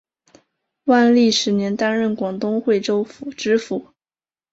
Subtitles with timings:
[0.85, 3.93] 万历十年担任广东惠州府知府。